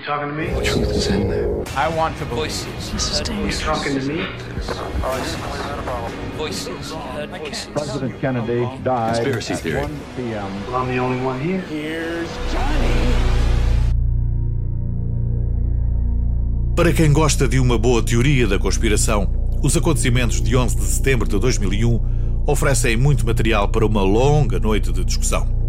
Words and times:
You 0.00 0.06
talking 0.06 0.28
to 0.28 0.34
me? 0.34 0.46
The 0.46 0.64
truth 0.64 0.90
is 0.92 1.06
in 1.08 1.28
there. 1.28 1.62
I 1.76 1.86
want 1.94 2.16
to 2.18 2.24
voices. 2.24 2.90
This 2.90 3.10
is 3.10 3.18
You 3.18 3.24
dangerous. 3.26 3.60
talking 3.60 4.00
to 4.00 4.06
me? 4.06 4.24
Voices. 6.38 6.92
Voices. 7.28 7.66
President 7.74 8.18
Kennedy 8.18 8.64
died 8.82 9.16
Conspiracy 9.16 9.52
at 9.52 9.60
theory. 9.60 9.82
1 9.82 10.00
p.m. 10.16 10.66
Well, 10.68 10.76
I'm 10.76 10.88
the 10.88 10.98
only 10.98 11.22
one 11.22 11.38
here. 11.38 12.24
Para 16.74 16.94
quem 16.94 17.12
gosta 17.12 17.46
de 17.46 17.60
uma 17.60 17.76
boa 17.76 18.02
teoria 18.02 18.46
da 18.46 18.58
conspiração, 18.58 19.28
os 19.62 19.76
acontecimentos 19.76 20.40
de 20.40 20.56
11 20.56 20.76
de 20.76 20.82
setembro 20.84 21.28
de 21.28 21.38
2001 21.38 22.00
oferecem 22.46 22.96
muito 22.96 23.26
material 23.26 23.68
para 23.68 23.84
uma 23.84 24.00
longa 24.02 24.58
noite 24.58 24.90
de 24.94 25.04
discussão. 25.04 25.59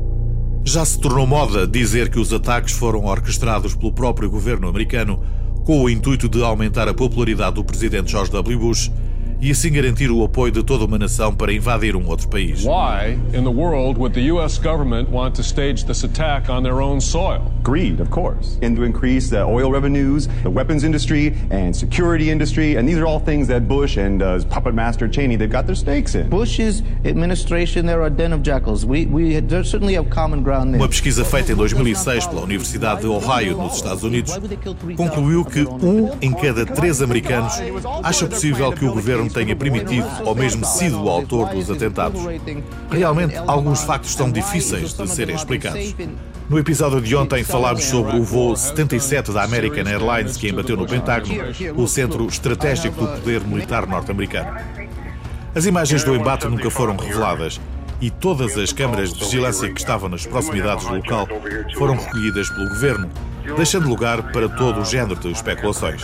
Já 0.63 0.85
se 0.85 0.99
tornou 0.99 1.25
moda 1.25 1.67
dizer 1.67 2.09
que 2.09 2.19
os 2.19 2.31
ataques 2.31 2.73
foram 2.73 3.05
orquestrados 3.05 3.75
pelo 3.75 3.91
próprio 3.91 4.29
governo 4.29 4.67
americano 4.67 5.21
com 5.65 5.81
o 5.81 5.89
intuito 5.89 6.29
de 6.29 6.41
aumentar 6.43 6.87
a 6.87 6.93
popularidade 6.93 7.55
do 7.55 7.63
presidente 7.63 8.11
George 8.11 8.31
W. 8.31 8.59
Bush 8.59 8.91
e 9.41 9.49
assim 9.49 9.71
garantir 9.71 10.11
o 10.11 10.23
apoio 10.23 10.51
de 10.51 10.61
toda 10.61 10.85
uma 10.85 10.99
nação 10.99 11.33
para 11.33 11.51
invadir 11.51 11.95
um 11.95 12.07
outro 12.07 12.27
país. 12.27 12.63
Why 12.63 13.17
in 13.33 13.43
the 13.43 13.49
world 13.49 13.99
would 13.99 14.13
the 14.13 14.31
U.S. 14.31 14.59
government 14.59 15.09
want 15.09 15.35
to 15.35 15.43
stage 15.43 15.83
this 15.85 16.03
attack 16.03 16.47
on 16.47 16.61
their 16.61 16.79
own 16.79 17.01
soil? 17.01 17.51
Greed, 17.63 17.99
of 17.99 18.11
course, 18.11 18.59
and 18.61 18.75
to 18.75 18.83
increase 18.83 19.29
the 19.31 19.43
oil 19.43 19.71
revenues, 19.71 20.27
the 20.43 20.49
weapons 20.49 20.83
industry, 20.83 21.35
and 21.49 21.75
security 21.75 22.29
industry, 22.29 22.75
and 22.75 22.87
these 22.87 22.99
are 22.99 23.07
all 23.07 23.19
things 23.19 23.47
that 23.47 23.67
Bush 23.67 23.97
and 23.97 24.21
uh, 24.21 24.35
his 24.35 24.45
puppet 24.45 24.75
master 24.75 25.07
Cheney 25.07 25.37
they've 25.37 25.49
got 25.49 25.65
their 25.65 25.75
stakes 25.75 26.13
in. 26.13 26.29
Bush's 26.29 26.83
administration, 27.03 27.87
they're 27.87 28.03
a 28.03 28.11
den 28.11 28.33
of 28.33 28.43
jackals. 28.43 28.85
We, 28.85 29.07
we 29.07 29.39
there 29.39 29.63
certainly 29.63 29.95
have 29.95 30.11
common 30.11 30.43
ground 30.43 30.71
there. 30.71 30.79
Uma 30.79 30.87
pesquisa 30.87 31.25
feita 31.25 31.51
em 31.51 31.55
2006 31.55 32.27
pela 32.27 32.41
Universidade 32.41 33.01
de 33.01 33.07
Ohio, 33.07 33.57
nos 33.57 33.75
Estados 33.75 34.03
Unidos, 34.03 34.39
concluiu 34.95 35.43
que 35.43 35.61
um 35.61 36.11
em 36.21 36.31
cada 36.31 36.63
três 36.63 37.01
americanos 37.01 37.53
acha 38.03 38.27
possível 38.27 38.71
que 38.71 38.85
o 38.85 38.93
governo 38.93 39.30
tenha 39.31 39.55
permitido 39.55 40.07
ou 40.25 40.35
mesmo 40.35 40.65
sido 40.65 41.03
o 41.03 41.09
autor 41.09 41.49
dos 41.49 41.69
atentados. 41.69 42.21
Realmente, 42.89 43.35
alguns 43.47 43.83
factos 43.83 44.13
são 44.13 44.31
difíceis 44.31 44.93
de 44.93 45.07
serem 45.07 45.35
explicados. 45.35 45.95
No 46.49 46.59
episódio 46.59 47.01
de 47.01 47.15
ontem 47.15 47.43
falámos 47.43 47.85
sobre 47.85 48.17
o 48.17 48.23
voo 48.23 48.55
77 48.55 49.31
da 49.31 49.43
American 49.43 49.87
Airlines 49.87 50.35
que 50.35 50.49
embateu 50.49 50.75
no 50.75 50.85
Pentágono, 50.85 51.41
o 51.75 51.87
centro 51.87 52.27
estratégico 52.27 52.99
do 52.99 53.07
poder 53.07 53.41
militar 53.41 53.87
norte-americano. 53.87 54.59
As 55.55 55.65
imagens 55.65 56.03
do 56.03 56.15
embate 56.15 56.47
nunca 56.47 56.69
foram 56.69 56.95
reveladas 56.95 57.59
e 58.01 58.09
todas 58.09 58.57
as 58.57 58.73
câmaras 58.73 59.13
de 59.13 59.19
vigilância 59.19 59.71
que 59.71 59.79
estavam 59.79 60.09
nas 60.09 60.25
proximidades 60.25 60.85
do 60.85 60.95
local 60.95 61.27
foram 61.77 61.95
recolhidas 61.95 62.49
pelo 62.49 62.69
governo, 62.69 63.09
deixando 63.55 63.87
lugar 63.87 64.31
para 64.31 64.49
todo 64.49 64.81
o 64.81 64.85
género 64.85 65.19
de 65.19 65.31
especulações. 65.31 66.01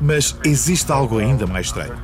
Mas 0.00 0.36
existe 0.44 0.90
algo 0.90 1.18
ainda 1.18 1.46
mais 1.46 1.66
estranho. 1.66 1.94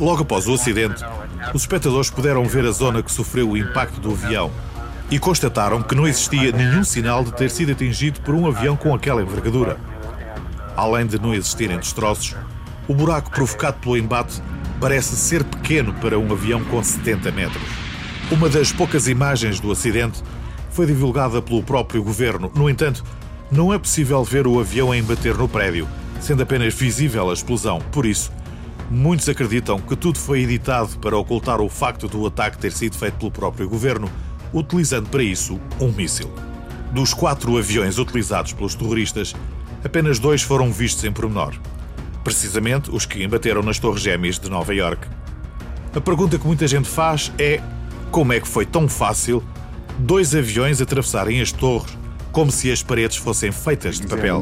Logo 0.00 0.22
após 0.22 0.48
o 0.48 0.54
acidente, 0.54 1.04
os 1.52 1.60
espectadores 1.60 2.08
puderam 2.08 2.42
ver 2.46 2.64
a 2.64 2.70
zona 2.70 3.02
que 3.02 3.12
sofreu 3.12 3.50
o 3.50 3.56
impacto 3.56 4.00
do 4.00 4.12
avião 4.12 4.50
e 5.10 5.18
constataram 5.18 5.82
que 5.82 5.94
não 5.94 6.08
existia 6.08 6.50
nenhum 6.52 6.82
sinal 6.82 7.22
de 7.22 7.34
ter 7.34 7.50
sido 7.50 7.72
atingido 7.72 8.18
por 8.22 8.34
um 8.34 8.46
avião 8.46 8.78
com 8.78 8.94
aquela 8.94 9.20
envergadura. 9.20 9.78
Além 10.74 11.06
de 11.06 11.20
não 11.20 11.34
existirem 11.34 11.78
destroços, 11.78 12.34
o 12.88 12.94
buraco 12.94 13.30
provocado 13.30 13.76
pelo 13.78 13.98
embate 13.98 14.40
parece 14.80 15.14
ser 15.16 15.44
pequeno 15.44 15.92
para 15.92 16.18
um 16.18 16.32
avião 16.32 16.64
com 16.64 16.82
70 16.82 17.30
metros. 17.32 17.62
Uma 18.30 18.48
das 18.48 18.72
poucas 18.72 19.06
imagens 19.06 19.60
do 19.60 19.70
acidente 19.70 20.22
foi 20.70 20.86
divulgada 20.86 21.42
pelo 21.42 21.62
próprio 21.62 22.02
governo. 22.02 22.50
No 22.54 22.70
entanto, 22.70 23.04
não 23.52 23.70
é 23.74 23.78
possível 23.78 24.24
ver 24.24 24.46
o 24.46 24.58
avião 24.58 24.92
a 24.92 24.96
embater 24.96 25.36
no 25.36 25.46
prédio, 25.46 25.86
sendo 26.22 26.42
apenas 26.42 26.72
visível 26.72 27.28
a 27.28 27.34
explosão. 27.34 27.80
Por 27.92 28.06
isso, 28.06 28.32
muitos 28.90 29.28
acreditam 29.28 29.78
que 29.78 29.94
tudo 29.94 30.18
foi 30.18 30.42
editado 30.42 30.98
para 30.98 31.16
ocultar 31.16 31.60
o 31.60 31.68
facto 31.68 32.08
do 32.08 32.26
ataque 32.26 32.58
ter 32.58 32.72
sido 32.72 32.96
feito 32.96 33.18
pelo 33.18 33.30
próprio 33.30 33.68
governo, 33.68 34.10
utilizando 34.52 35.08
para 35.08 35.22
isso 35.22 35.60
um 35.80 35.92
míssil. 35.92 36.30
Dos 36.92 37.14
quatro 37.14 37.56
aviões 37.56 37.98
utilizados 37.98 38.52
pelos 38.52 38.74
terroristas, 38.74 39.34
apenas 39.84 40.18
dois 40.18 40.42
foram 40.42 40.72
vistos 40.72 41.04
em 41.04 41.12
pormenor. 41.12 41.54
Precisamente 42.24 42.90
os 42.90 43.06
que 43.06 43.22
embateram 43.22 43.62
nas 43.62 43.78
Torres 43.78 44.02
Gêmeas 44.02 44.40
de 44.40 44.50
Nova 44.50 44.74
York. 44.74 45.06
A 45.94 46.00
pergunta 46.00 46.36
que 46.36 46.46
muita 46.46 46.66
gente 46.66 46.88
faz 46.88 47.32
é 47.38 47.60
como 48.10 48.32
é 48.32 48.40
que 48.40 48.48
foi 48.48 48.66
tão 48.66 48.88
fácil 48.88 49.42
dois 49.98 50.34
aviões 50.34 50.80
atravessarem 50.80 51.40
as 51.40 51.52
torres 51.52 51.96
como 52.32 52.50
se 52.52 52.70
as 52.70 52.82
paredes 52.82 53.16
fossem 53.16 53.50
feitas 53.50 53.98
de 53.98 54.06
papel. 54.06 54.40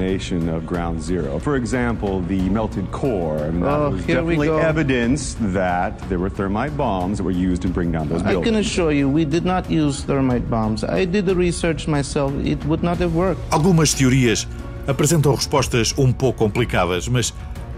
For 1.40 1.56
example, 1.56 2.22
the 2.28 2.50
melted 2.50 2.86
core. 2.90 3.38
I 3.46 3.50
mean, 3.50 3.60
that 3.62 3.78
Oh, 3.80 3.90
was 3.92 4.04
here 4.04 4.22
we 4.22 4.36
definitely 4.36 4.48
go. 4.48 4.58
evidence 4.58 5.36
that 5.52 5.92
there 6.08 6.18
were 6.18 6.30
thermite 6.30 6.76
bombs 6.76 7.18
that 7.18 7.24
were 7.24 7.32
used 7.34 7.62
to 7.62 7.68
bring 7.68 7.90
down 7.90 8.08
those 8.08 8.20
I 8.22 8.34
can 8.34 8.42
buildings. 8.42 8.66
assure 8.66 8.92
you, 8.92 9.08
we 9.08 9.24
did 9.24 9.44
not 9.44 9.70
use 9.70 10.04
thermite 10.04 10.46
bombs. 10.48 10.84
I 10.84 11.06
did 11.06 11.24
the 11.26 11.34
research 11.34 11.86
myself. 11.88 12.32
It 12.44 12.58
would 12.66 12.82
not 12.82 12.98
have 13.00 13.14
worked. 13.14 13.40
Algumas 13.50 13.94
teorias 13.94 14.46
apresentam 14.86 15.34
respostas 15.34 15.94
um 15.96 16.12
pouco 16.12 16.38
complicadas, 16.40 17.08
mas 17.08 17.32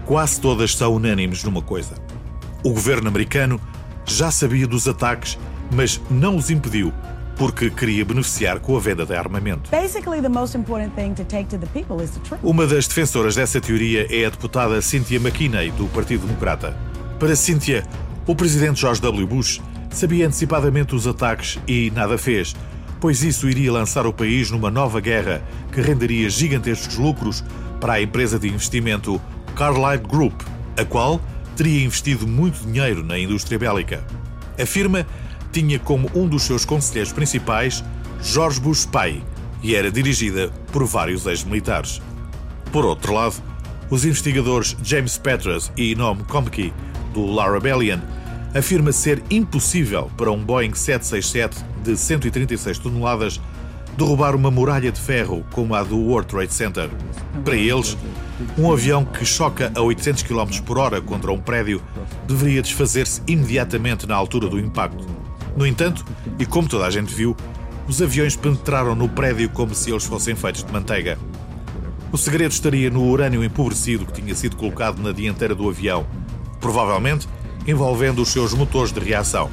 quase 0.05 0.41
todas 0.41 0.75
são 0.75 0.93
unânimes 0.95 1.43
numa 1.43 1.61
coisa. 1.61 1.95
O 2.63 2.71
governo 2.73 3.07
americano 3.07 3.59
já 4.05 4.29
sabia 4.29 4.67
dos 4.67 4.87
ataques, 4.87 5.37
mas 5.71 6.01
não 6.09 6.35
os 6.35 6.49
impediu 6.49 6.91
porque 7.35 7.69
queria 7.69 8.05
beneficiar 8.05 8.59
com 8.59 8.75
a 8.75 8.79
venda 8.79 9.05
de 9.05 9.15
armamento. 9.15 9.69
Uma 12.43 12.67
das 12.67 12.87
defensoras 12.87 13.35
dessa 13.35 13.59
teoria 13.59 14.07
é 14.09 14.25
a 14.25 14.29
deputada 14.29 14.81
Cynthia 14.81 15.17
McKinney, 15.17 15.71
do 15.71 15.87
Partido 15.87 16.25
Democrata. 16.25 16.75
Para 17.19 17.35
Cynthia, 17.35 17.83
o 18.27 18.35
presidente 18.35 18.81
George 18.81 19.01
W. 19.01 19.27
Bush 19.27 19.61
sabia 19.89 20.27
antecipadamente 20.27 20.95
os 20.95 21.05
ataques 21.07 21.59
e 21.67 21.91
nada 21.91 22.17
fez, 22.17 22.55
pois 22.99 23.23
isso 23.23 23.49
iria 23.49 23.71
lançar 23.71 24.05
o 24.05 24.13
país 24.13 24.51
numa 24.51 24.69
nova 24.71 24.99
guerra 24.99 25.41
que 25.71 25.81
renderia 25.81 26.29
gigantescos 26.29 26.97
lucros 26.97 27.43
para 27.79 27.93
a 27.93 28.01
empresa 28.01 28.37
de 28.37 28.47
investimento 28.47 29.19
Carlyle 29.55 30.03
Group, 30.07 30.41
a 30.77 30.85
qual 30.85 31.19
teria 31.55 31.83
investido 31.83 32.27
muito 32.27 32.63
dinheiro 32.65 33.03
na 33.03 33.17
indústria 33.17 33.57
bélica. 33.57 34.03
A 34.59 34.65
firma 34.65 35.05
tinha 35.51 35.79
como 35.79 36.09
um 36.15 36.27
dos 36.27 36.43
seus 36.43 36.65
conselheiros 36.65 37.11
principais 37.11 37.83
George 38.21 38.59
Bush 38.59 38.85
pai 38.85 39.23
e 39.63 39.75
era 39.75 39.91
dirigida 39.91 40.49
por 40.71 40.85
vários 40.85 41.25
ex-militares. 41.25 42.01
Por 42.71 42.85
outro 42.85 43.13
lado, 43.13 43.35
os 43.89 44.05
investigadores 44.05 44.75
James 44.83 45.17
Petras 45.17 45.71
e 45.75 45.93
Noam 45.95 46.17
Chomsky, 46.29 46.73
do 47.13 47.25
Larabellian, 47.25 48.01
afirma 48.55 48.91
ser 48.91 49.21
impossível 49.29 50.09
para 50.17 50.31
um 50.31 50.43
Boeing 50.43 50.73
767 50.73 51.65
de 51.83 51.97
136 51.97 52.77
toneladas 52.77 53.41
derrubar 53.97 54.35
uma 54.35 54.49
muralha 54.49 54.91
de 54.91 54.99
ferro 54.99 55.45
como 55.51 55.75
a 55.75 55.83
do 55.83 55.97
World 55.97 56.27
Trade 56.27 56.53
Center. 56.53 56.89
Para 57.43 57.55
eles, 57.55 57.97
um 58.57 58.71
avião 58.71 59.05
que 59.05 59.25
choca 59.25 59.71
a 59.75 59.81
800 59.81 60.23
km 60.23 60.61
por 60.65 60.77
hora 60.77 61.01
contra 61.01 61.31
um 61.31 61.39
prédio 61.39 61.81
deveria 62.27 62.61
desfazer-se 62.61 63.21
imediatamente 63.27 64.07
na 64.07 64.15
altura 64.15 64.47
do 64.47 64.59
impacto. 64.59 65.05
No 65.55 65.65
entanto, 65.65 66.05
e 66.39 66.45
como 66.45 66.67
toda 66.67 66.85
a 66.85 66.91
gente 66.91 67.13
viu, 67.13 67.35
os 67.87 68.01
aviões 68.01 68.35
penetraram 68.35 68.95
no 68.95 69.09
prédio 69.09 69.49
como 69.49 69.75
se 69.75 69.91
eles 69.91 70.05
fossem 70.05 70.35
feitos 70.35 70.63
de 70.63 70.71
manteiga. 70.71 71.17
O 72.11 72.17
segredo 72.17 72.51
estaria 72.51 72.89
no 72.89 73.03
urânio 73.03 73.43
empobrecido 73.43 74.05
que 74.05 74.21
tinha 74.21 74.35
sido 74.35 74.55
colocado 74.55 75.01
na 75.01 75.11
dianteira 75.11 75.55
do 75.55 75.69
avião, 75.69 76.05
provavelmente 76.59 77.27
envolvendo 77.67 78.21
os 78.21 78.29
seus 78.29 78.53
motores 78.53 78.91
de 78.91 78.99
reação. 78.99 79.49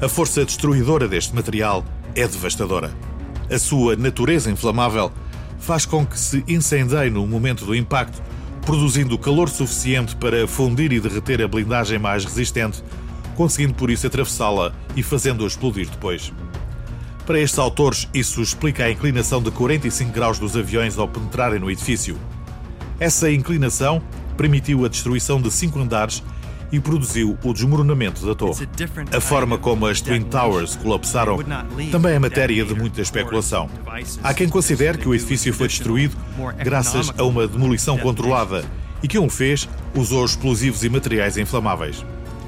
A 0.00 0.08
força 0.08 0.44
destruidora 0.44 1.08
deste 1.08 1.34
material 1.34 1.84
é 2.14 2.26
devastadora. 2.26 2.92
A 3.50 3.58
sua 3.58 3.96
natureza 3.96 4.50
inflamável 4.50 5.12
faz 5.58 5.86
com 5.86 6.04
que 6.04 6.18
se 6.18 6.44
incendeie 6.46 7.10
no 7.10 7.26
momento 7.26 7.64
do 7.64 7.74
impacto, 7.74 8.22
produzindo 8.62 9.18
calor 9.18 9.48
suficiente 9.48 10.16
para 10.16 10.46
fundir 10.46 10.92
e 10.92 11.00
derreter 11.00 11.42
a 11.42 11.48
blindagem 11.48 11.98
mais 11.98 12.24
resistente, 12.24 12.82
conseguindo 13.34 13.74
por 13.74 13.90
isso 13.90 14.06
atravessá-la 14.06 14.72
e 14.96 15.02
fazendo-a 15.02 15.46
explodir 15.46 15.88
depois. 15.88 16.32
Para 17.26 17.40
estes 17.40 17.58
autores, 17.58 18.08
isso 18.12 18.42
explica 18.42 18.84
a 18.84 18.90
inclinação 18.90 19.42
de 19.42 19.50
45 19.50 20.12
graus 20.12 20.38
dos 20.38 20.56
aviões 20.56 20.98
ao 20.98 21.08
penetrarem 21.08 21.58
no 21.58 21.70
edifício. 21.70 22.18
Essa 23.00 23.30
inclinação 23.30 24.02
permitiu 24.36 24.84
a 24.84 24.88
destruição 24.88 25.40
de 25.40 25.50
cinco 25.50 25.80
andares 25.80 26.22
e 26.70 26.80
produziu 26.80 27.38
o 27.42 27.52
desmoronamento 27.52 28.26
da 28.26 28.34
torre. 28.34 28.68
A 29.12 29.20
forma 29.20 29.56
como 29.56 29.86
as 29.86 30.00
Twin 30.00 30.22
Towers 30.22 30.76
colapsaram 30.76 31.38
também 31.90 32.14
é 32.14 32.18
matéria 32.18 32.64
de 32.64 32.74
muita 32.74 33.00
especulação. 33.00 33.70
Há 34.22 34.34
quem 34.34 34.48
considere 34.48 34.98
que 34.98 35.08
o 35.08 35.14
edifício 35.14 35.52
foi 35.54 35.68
destruído 35.68 36.16
graças 36.58 37.12
a 37.16 37.22
uma 37.22 37.46
demolição 37.46 37.96
controlada 37.96 38.64
e 39.02 39.08
que 39.08 39.18
um 39.18 39.30
fez 39.30 39.68
usou 39.94 40.24
explosivos 40.24 40.82
e 40.84 40.88
materiais 40.88 41.36
inflamáveis. 41.36 42.04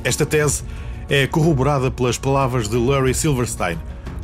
Esta 0.06 0.25
tese 0.25 0.62
é 1.08 1.26
corroborada 1.26 1.91
pelas 1.91 2.17
palavras 2.17 2.69
de 2.69 2.76
Larry 2.76 3.12
Silverstein, 3.12 3.76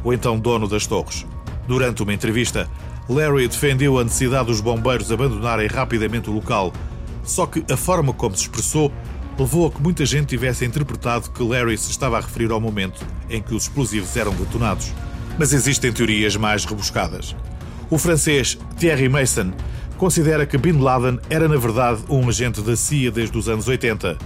o 0.05 0.13
então 0.13 0.39
dono 0.39 0.69
das 0.69 0.87
torres. 0.87 1.27
Durante 1.67 2.05
uma 2.05 2.15
entrevista, 2.15 2.71
Larry 3.09 3.49
defendeu 3.49 3.99
a 3.99 4.05
necessidade 4.05 4.47
dos 4.47 4.61
bombeiros 4.61 5.11
abandonarem 5.11 5.67
rapidamente 5.67 6.31
o 6.31 6.35
local, 6.35 6.73
só 7.25 7.47
que 7.47 7.65
a 7.69 7.77
forma 7.77 8.13
como 8.13 8.37
se 8.37 8.43
expressou 8.43 8.93
levou 9.37 9.67
a 9.67 9.73
que 9.73 9.83
muita 9.83 10.07
gente 10.07 10.29
tivesse 10.29 10.65
interpretado 10.65 11.31
que 11.31 11.43
Larry 11.43 11.77
se 11.77 11.91
estava 11.91 12.17
a 12.17 12.21
referir 12.21 12.53
ao 12.53 12.61
momento 12.61 13.05
em 13.29 13.43
que 13.43 13.53
os 13.53 13.65
explosivos 13.65 14.17
eram 14.17 14.33
detonados. 14.37 14.93
Mas 15.37 15.53
existem 15.53 15.93
teorias 15.93 16.37
mais 16.37 16.65
rebuscadas. 16.65 17.35
O 17.91 17.99
francês 17.99 18.57
Thierry 18.79 19.09
Mason 19.09 19.53
considera 19.99 20.47
que 20.47 20.57
Bin 20.57 20.79
Laden 20.79 21.19
era 21.29 21.49
na 21.49 21.57
verdade 21.57 22.05
um 22.09 22.29
agente 22.29 22.61
da 22.61 22.77
CIA 22.77 23.11
desde 23.11 23.37
os 23.37 23.49
anos 23.49 23.67
80, 23.67 24.17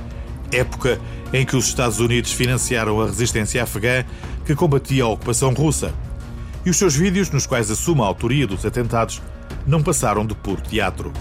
época 0.56 1.00
em 1.32 1.44
que 1.44 1.56
os 1.56 1.66
Estados 1.66 2.00
Unidos 2.00 2.32
financiaram 2.32 3.00
a 3.00 3.06
resistência 3.06 3.62
afegã 3.62 4.04
que 4.44 4.54
combatia 4.54 5.04
a 5.04 5.08
ocupação 5.08 5.52
russa. 5.52 5.92
E 6.64 6.70
os 6.70 6.76
seus 6.76 6.96
vídeos, 6.96 7.30
nos 7.30 7.46
quais 7.46 7.70
assume 7.70 8.00
a 8.00 8.04
autoria 8.04 8.46
dos 8.46 8.64
atentados, 8.64 9.22
não 9.66 9.82
passaram 9.82 10.24
de 10.24 10.34
puro 10.34 10.60
teatro. 10.62 11.12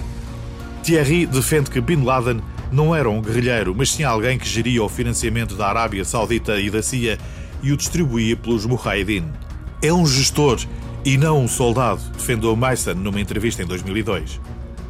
Thierry 0.83 1.25
defende 1.25 1.69
que 1.69 1.81
Bin 1.81 2.03
Laden 2.03 2.41
não 2.71 2.95
era 2.95 3.09
um 3.09 3.21
guerrilheiro, 3.21 3.73
mas 3.75 3.91
sim 3.91 4.03
alguém 4.03 4.37
que 4.37 4.47
geria 4.47 4.83
o 4.83 4.89
financiamento 4.89 5.55
da 5.55 5.67
Arábia 5.67 6.05
Saudita 6.05 6.59
e 6.59 6.69
da 6.69 6.81
CIA 6.81 7.17
e 7.61 7.71
o 7.71 7.77
distribuía 7.77 8.35
pelos 8.35 8.65
Mujahideen. 8.65 9.25
É 9.81 9.91
um 9.91 10.05
gestor 10.05 10.59
e 11.03 11.17
não 11.17 11.43
um 11.43 11.47
soldado, 11.47 12.01
defendeu 12.17 12.55
Mason 12.55 12.95
numa 12.95 13.21
entrevista 13.21 13.61
em 13.61 13.65
2002. 13.65 14.39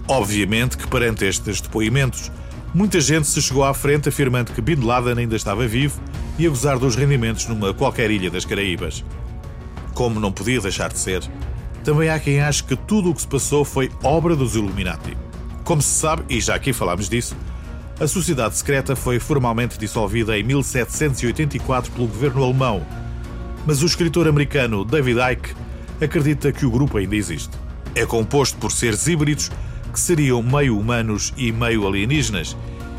Obviamente 0.08 0.78
que 0.78 0.88
perante 0.88 1.26
estes 1.26 1.62
depoimentos, 1.62 2.32
muita 2.76 3.00
gente 3.00 3.26
se 3.26 3.42
chegou 3.42 3.64
à 3.64 3.74
frente 3.74 4.10
afirmando 4.10 4.52
que 4.52 4.60
Bin 4.60 4.76
Laden 4.76 5.18
ainda 5.18 5.38
estava 5.38 5.66
vivo 5.66 5.98
e 6.38 6.46
a 6.46 6.50
gozar 6.50 6.78
dos 6.78 6.98
rendimentos 6.98 7.48
numa 7.48 7.74
qualquer 7.74 8.12
ilha 8.12 8.30
das 8.30 8.44
Caraíbas. 8.44 9.02
Como 9.94 10.20
não 10.20 10.30
podia 10.30 10.60
deixar 10.60 10.92
de 10.92 11.00
ser, 11.00 11.24
também 11.86 12.10
há 12.10 12.20
quem 12.20 12.42
ache 12.42 12.62
que 12.62 12.76
tudo 12.76 13.12
o 13.12 13.16
que 13.16 13.22
se 13.22 13.28
passou 13.28 13.64
foi 13.64 13.90
obra 14.04 14.36
dos 14.36 14.58
Illuminati. 14.58 15.18
Como 15.64 15.82
se 15.82 15.88
sabe, 15.88 16.26
e 16.28 16.42
já 16.42 16.56
aqui 16.56 16.74
falámos 16.74 17.08
disso, 17.08 17.34
a 17.98 18.08
sociedade 18.08 18.58
secreta 18.58 18.94
foi 18.94 19.20
formalmente 19.20 19.80
dissolvida 19.80 20.38
em 20.38 20.44
1784 20.44 21.94
pelo 21.94 22.08
governo 22.08 22.44
alemão, 22.44 22.86
mas 23.66 23.84
o 23.84 23.86
escritor 23.86 24.28
americano 24.28 24.84
David 24.84 25.20
Icke 25.32 25.56
acredita 26.02 26.52
que 26.52 26.66
o 26.66 26.72
grupo 26.72 26.98
ainda 26.98 27.16
existe. 27.16 27.58
É 27.96 28.06
composto 28.06 28.58
por 28.58 28.74
seres 28.74 29.08
híbridos 29.08 29.50
que 29.96 30.02
seriam 30.02 30.44
meio 30.44 30.78
humanos 30.78 31.34
e 31.38 31.54
meio 31.54 31.88
alienígenas, 31.88 32.56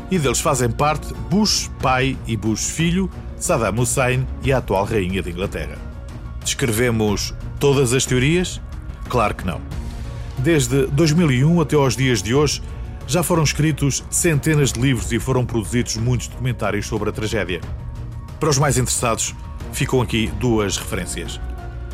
e 0.09 0.17
deles 0.17 0.39
fazem 0.39 0.71
parte 0.71 1.13
Bush 1.29 1.69
pai 1.79 2.17
e 2.25 2.35
Bush 2.35 2.71
filho, 2.71 3.07
Saddam 3.37 3.79
Hussein 3.79 4.27
e 4.43 4.51
a 4.51 4.57
atual 4.57 4.83
rainha 4.83 5.21
de 5.21 5.29
Inglaterra. 5.29 5.77
Descrevemos 6.43 7.35
todas 7.59 7.93
as 7.93 8.03
teorias? 8.03 8.59
Claro 9.07 9.35
que 9.35 9.45
não. 9.45 9.61
Desde 10.39 10.87
2001 10.87 11.61
até 11.61 11.75
aos 11.75 11.95
dias 11.95 12.23
de 12.23 12.33
hoje, 12.33 12.63
já 13.05 13.21
foram 13.21 13.43
escritos 13.43 14.03
centenas 14.09 14.73
de 14.73 14.81
livros 14.81 15.11
e 15.11 15.19
foram 15.19 15.45
produzidos 15.45 15.97
muitos 15.97 16.27
documentários 16.27 16.87
sobre 16.87 17.09
a 17.09 17.13
tragédia. 17.13 17.61
Para 18.39 18.49
os 18.49 18.57
mais 18.57 18.75
interessados, 18.75 19.35
ficam 19.71 20.01
aqui 20.01 20.31
duas 20.39 20.77
referências. 20.77 21.39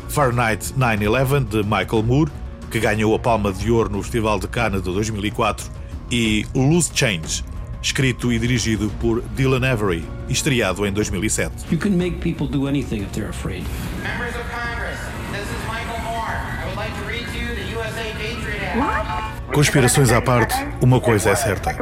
Fahrenheit 0.08 0.72
9-11, 0.78 1.44
de 1.44 1.62
Michael 1.62 2.02
Moore, 2.02 2.32
que 2.74 2.80
ganhou 2.80 3.14
a 3.14 3.20
Palma 3.20 3.52
de 3.52 3.70
Ouro 3.70 3.88
no 3.88 4.02
Festival 4.02 4.40
de 4.40 4.48
Cannes 4.48 4.82
de 4.82 4.92
2004, 4.92 5.70
e 6.10 6.44
Loose 6.52 6.90
Change, 6.92 7.44
escrito 7.80 8.32
e 8.32 8.38
dirigido 8.40 8.90
por 9.00 9.22
Dylan 9.36 9.64
Avery, 9.64 10.04
estreado 10.28 10.84
em 10.84 10.90
2007. 10.90 11.66
You 11.70 11.78
can 11.78 11.90
make 11.90 12.16
people 12.16 12.48
do 12.48 12.66
anything 12.66 12.96
if 12.96 13.12
they're 13.12 13.30
afraid. 13.30 13.62
Members 14.02 14.34
of 14.34 14.42
Congress, 14.50 14.98
this 15.30 15.42
is 15.42 15.62
Michael 15.68 16.02
Moore. 16.02 16.34
I 16.34 16.64
would 16.66 16.76
like 16.76 16.92
to 16.98 17.06
read 17.06 17.24
to 17.24 17.38
you 17.38 17.54
the 17.54 17.78
USA 17.78 18.12
Patriot 18.18 18.64
Act. 18.66 19.52
Conspirações 19.54 20.10
à 20.10 20.20
parte, 20.20 20.56
uma 20.82 21.00
coisa 21.00 21.30
é 21.30 21.36
certa. 21.36 21.76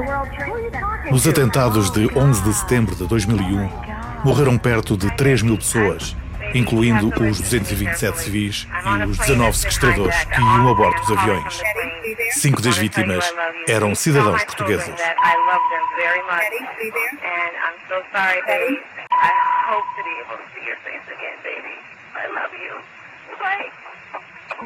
Nos 1.10 1.26
atentados 1.26 1.90
de 1.90 2.06
11 2.14 2.42
de 2.42 2.52
setembro 2.52 2.94
de 2.94 3.06
2001, 3.06 3.66
morreram 4.22 4.58
perto 4.58 4.98
de 4.98 5.10
3 5.16 5.40
mil 5.40 5.56
pessoas, 5.56 6.14
incluindo 6.54 7.10
os 7.24 7.40
227 7.40 8.20
civis 8.20 8.66
e 8.84 9.06
os 9.06 9.18
19 9.18 9.56
sequestradores 9.56 10.24
que 10.24 10.40
iam 10.40 10.68
a 10.68 10.74
bordo 10.74 11.00
dos 11.00 11.18
aviões. 11.18 11.60
Cinco 12.32 12.60
das 12.62 12.76
vítimas 12.76 13.34
eram 13.68 13.94
cidadãos 13.94 14.44
portugueses. 14.44 15.00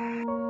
I 0.08 0.24
you. 0.24 0.45